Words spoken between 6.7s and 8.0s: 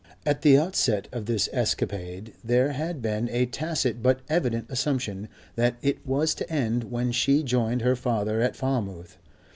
when she joined her